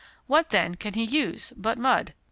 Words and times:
What, 0.25 0.49
then, 0.49 0.73
can 0.73 0.95
he 0.95 1.03
use 1.03 1.53
but 1.55 1.77
mud? 1.77 2.15